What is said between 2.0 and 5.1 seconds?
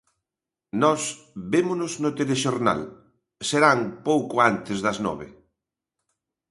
no Telexornal Serán pouco antes das